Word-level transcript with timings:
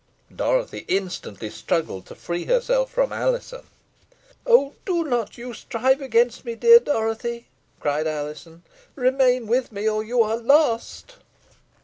Dorothy 0.35 0.83
instantly 0.87 1.51
struggled 1.51 2.07
to 2.07 2.15
free 2.15 2.45
herself 2.45 2.89
from 2.91 3.13
Alizon. 3.13 3.67
"Oh! 4.47 4.73
do 4.83 5.03
not 5.03 5.37
you 5.37 5.53
strive 5.53 6.01
against 6.01 6.43
me, 6.43 6.55
dear 6.55 6.79
Dorothy," 6.79 7.45
cried 7.79 8.07
Alizon. 8.07 8.63
"Remain 8.95 9.45
with 9.45 9.71
me, 9.71 9.87
or 9.87 10.03
you 10.03 10.23
are 10.23 10.37
lost." 10.37 11.17